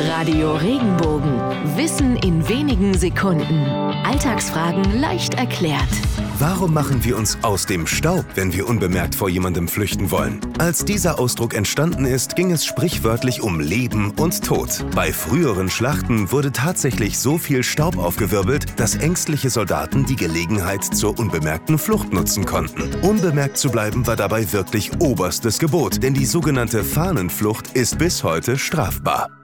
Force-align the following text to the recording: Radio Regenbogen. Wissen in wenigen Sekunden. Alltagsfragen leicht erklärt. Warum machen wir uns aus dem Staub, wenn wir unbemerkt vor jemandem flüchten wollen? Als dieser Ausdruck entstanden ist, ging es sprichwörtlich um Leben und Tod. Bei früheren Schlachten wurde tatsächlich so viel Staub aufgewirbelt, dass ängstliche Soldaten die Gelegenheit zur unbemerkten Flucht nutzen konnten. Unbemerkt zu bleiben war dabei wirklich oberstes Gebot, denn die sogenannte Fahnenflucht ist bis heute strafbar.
Radio 0.00 0.54
Regenbogen. 0.54 1.40
Wissen 1.76 2.16
in 2.18 2.48
wenigen 2.48 2.94
Sekunden. 2.94 3.66
Alltagsfragen 4.04 5.00
leicht 5.00 5.34
erklärt. 5.34 5.88
Warum 6.38 6.72
machen 6.72 7.02
wir 7.02 7.16
uns 7.16 7.36
aus 7.42 7.66
dem 7.66 7.84
Staub, 7.88 8.24
wenn 8.36 8.52
wir 8.52 8.68
unbemerkt 8.68 9.16
vor 9.16 9.28
jemandem 9.28 9.66
flüchten 9.66 10.12
wollen? 10.12 10.40
Als 10.58 10.84
dieser 10.84 11.18
Ausdruck 11.18 11.52
entstanden 11.52 12.04
ist, 12.04 12.36
ging 12.36 12.52
es 12.52 12.64
sprichwörtlich 12.64 13.42
um 13.42 13.58
Leben 13.58 14.12
und 14.12 14.44
Tod. 14.44 14.84
Bei 14.94 15.12
früheren 15.12 15.68
Schlachten 15.68 16.30
wurde 16.30 16.52
tatsächlich 16.52 17.18
so 17.18 17.36
viel 17.36 17.64
Staub 17.64 17.98
aufgewirbelt, 17.98 18.78
dass 18.78 18.94
ängstliche 18.94 19.50
Soldaten 19.50 20.06
die 20.06 20.16
Gelegenheit 20.16 20.84
zur 20.84 21.18
unbemerkten 21.18 21.76
Flucht 21.76 22.12
nutzen 22.12 22.44
konnten. 22.44 22.94
Unbemerkt 23.02 23.58
zu 23.58 23.68
bleiben 23.68 24.06
war 24.06 24.14
dabei 24.14 24.52
wirklich 24.52 24.92
oberstes 25.00 25.58
Gebot, 25.58 26.04
denn 26.04 26.14
die 26.14 26.26
sogenannte 26.26 26.84
Fahnenflucht 26.84 27.72
ist 27.72 27.98
bis 27.98 28.22
heute 28.22 28.58
strafbar. 28.58 29.37